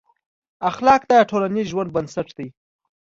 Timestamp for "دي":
2.37-2.47